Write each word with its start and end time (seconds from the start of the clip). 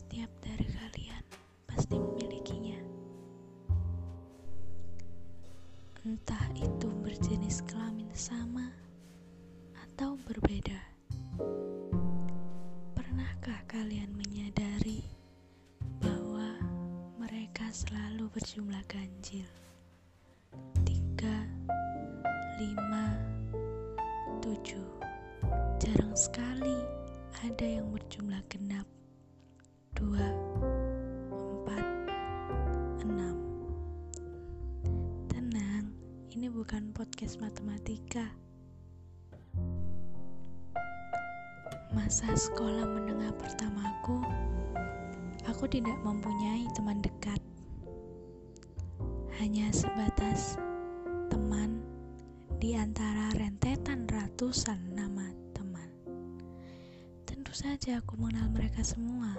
Setiap 0.00 0.32
dari 0.40 0.64
kalian 0.64 1.24
pasti 1.68 2.00
memilikinya. 2.00 2.80
Entah 6.08 6.40
itu 6.56 6.88
berjenis 7.04 7.60
kelamin 7.68 8.08
sama 8.16 8.64
atau 9.76 10.16
berbeda. 10.24 10.80
Pernahkah 12.96 13.60
kalian 13.68 14.08
menyadari 14.16 15.04
bahwa 16.00 16.48
mereka 17.20 17.68
selalu 17.68 18.32
berjumlah 18.32 18.80
ganjil? 18.88 19.52
Tiga, 20.80 21.44
lima, 22.56 23.20
tujuh. 24.40 24.88
Jarang 25.76 26.16
sekali 26.16 26.88
ada 27.44 27.68
yang 27.68 27.92
berjumlah 27.92 28.40
genap 28.48 28.88
dua, 29.98 30.22
empat, 31.34 31.84
enam. 33.02 33.36
Tenang, 35.26 35.90
ini 36.30 36.46
bukan 36.46 36.94
podcast 36.94 37.42
matematika. 37.42 38.22
Masa 41.90 42.30
sekolah 42.38 42.86
menengah 42.86 43.34
pertamaku, 43.34 44.22
aku 45.50 45.66
tidak 45.66 45.98
mempunyai 46.06 46.70
teman 46.78 47.02
dekat. 47.02 47.42
Hanya 49.42 49.74
sebatas 49.74 50.54
teman 51.34 51.82
di 52.62 52.78
antara 52.78 53.34
rentetan 53.34 54.06
ratusan 54.06 54.78
nama 54.94 55.34
teman. 55.50 55.90
Tentu 57.26 57.50
saja 57.50 57.98
aku 57.98 58.14
mengenal 58.20 58.54
mereka 58.54 58.86
semua 58.86 59.34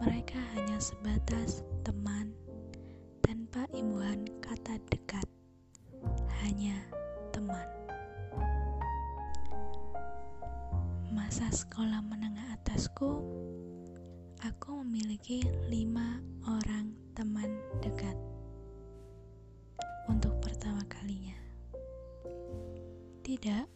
mereka 0.00 0.40
hanya 0.56 0.80
sebatas 0.80 1.60
teman 1.84 2.32
tanpa 3.20 3.68
imbuhan 3.76 4.24
kata 4.40 4.80
dekat, 4.88 5.28
hanya 6.40 6.80
teman. 7.36 7.68
Masa 11.12 11.50
sekolah 11.52 12.00
menengah 12.00 12.56
atasku, 12.56 13.20
aku 14.40 14.80
memiliki 14.80 15.44
lima 15.68 16.24
orang 16.48 16.96
teman 17.12 17.60
dekat 17.84 18.16
untuk 20.08 20.32
pertama 20.40 20.80
kalinya. 20.88 21.36
Tidak, 23.20 23.66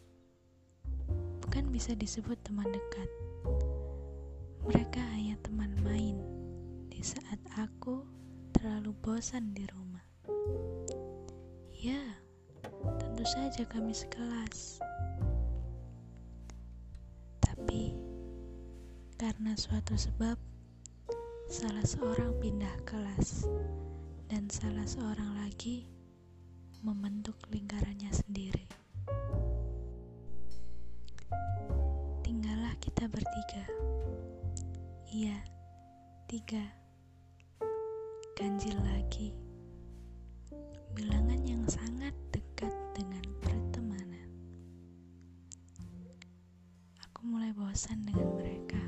bukan 1.45 1.69
bisa 1.69 1.93
disebut 1.93 2.41
teman 2.41 2.65
dekat 2.73 3.09
mereka 4.65 4.97
hanya 5.13 5.37
teman 5.45 5.77
main 5.85 6.17
di 6.89 6.97
saat 7.05 7.37
aku 7.53 8.01
terlalu 8.49 8.97
bosan 8.97 9.53
di 9.53 9.61
rumah. 9.69 10.01
Ya, 11.69 12.01
tentu 12.97 13.21
saja 13.29 13.61
kami 13.69 13.93
sekelas. 13.93 14.81
Tapi 17.45 17.93
karena 19.21 19.53
suatu 19.53 19.93
sebab 19.93 20.33
salah 21.45 21.85
seorang 21.85 22.33
pindah 22.41 22.73
kelas 22.89 23.45
dan 24.33 24.49
salah 24.49 24.89
seorang 24.89 25.45
lagi 25.45 25.85
membentuk 26.81 27.37
lingkarannya 27.53 28.09
sendiri. 28.09 28.65
Tinggallah 32.25 32.73
kita 32.81 33.05
bertiga. 33.05 33.84
Iya, 35.15 35.39
tiga. 36.27 36.59
Ganjil 38.35 38.75
lagi. 38.83 39.31
Bilangan 40.91 41.39
yang 41.47 41.63
sangat 41.71 42.11
dekat 42.35 42.75
dengan 42.91 43.23
pertemanan. 43.39 44.27
Aku 46.99 47.23
mulai 47.31 47.55
bosan 47.55 48.03
dengan 48.03 48.27
mereka 48.35 48.83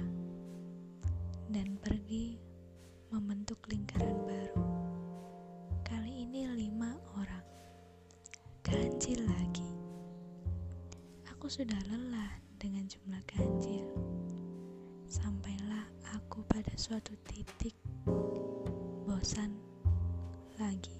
dan 1.47 1.79
pergi 1.79 2.35
membentuk 3.07 3.63
lingkaran 3.71 4.19
baru. 4.27 4.67
Kali 5.87 6.27
ini 6.27 6.43
lima 6.51 6.91
orang. 7.15 7.47
Ganjil 8.67 9.23
lagi. 9.23 9.71
Aku 11.31 11.47
sudah 11.47 11.79
lelah 11.87 12.35
dengan 12.59 12.83
jumlah 12.83 13.23
ganjil. 13.31 13.87
Sampailah 15.07 15.96
aku 16.15 16.39
pada 16.47 16.71
suatu 16.79 17.11
titik 17.27 17.75
bosan 19.03 19.51
lagi. 20.55 20.95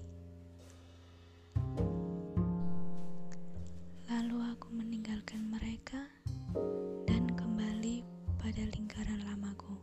Lalu 4.08 4.38
aku 4.56 4.68
meninggalkan 4.72 5.48
mereka 5.48 6.02
dan 7.08 7.24
kembali 7.36 8.04
pada 8.40 8.64
lingkaran 8.76 9.22
lamaku. 9.28 9.76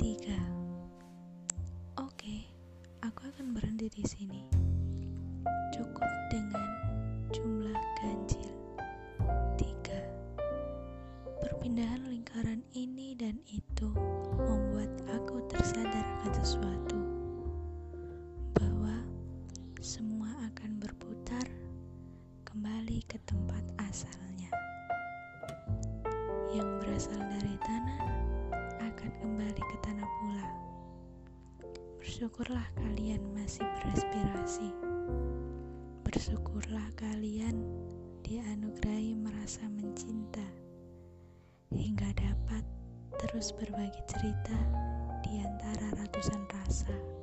Tiga. 0.00 0.40
Oke, 1.98 2.48
aku 3.04 3.28
akan 3.28 3.52
berhenti 3.52 3.88
di 3.92 4.04
sini. 4.04 4.40
Cukup 5.74 6.08
dengan 6.32 6.67
Perpindahan 11.78 12.10
lingkaran 12.10 12.60
ini 12.74 13.14
dan 13.14 13.38
itu 13.54 13.86
membuat 14.34 14.90
aku 15.14 15.38
tersadar 15.46 16.02
akan 16.26 16.34
sesuatu 16.34 16.98
bahwa 18.50 18.98
semua 19.78 20.26
akan 20.50 20.82
berputar 20.82 21.46
kembali 22.50 22.98
ke 23.06 23.22
tempat 23.30 23.62
asalnya. 23.78 24.50
Yang 26.50 26.82
berasal 26.82 27.22
dari 27.30 27.54
tanah 27.62 28.02
akan 28.82 29.10
kembali 29.22 29.62
ke 29.62 29.76
tanah 29.78 30.08
pula. 30.18 30.46
Bersyukurlah 32.02 32.66
kalian 32.74 33.22
masih 33.38 33.62
berespirasi. 33.78 34.74
Bersyukurlah 36.02 36.90
kalian 36.98 37.54
dianugerahi 38.26 39.14
merasa 39.14 39.62
mencinta 39.70 40.17
hingga 41.88 42.12
dapat 42.20 42.60
terus 43.16 43.48
berbagi 43.56 44.04
cerita 44.04 44.52
di 45.24 45.40
antara 45.40 45.96
ratusan 45.96 46.44
rasa. 46.52 47.17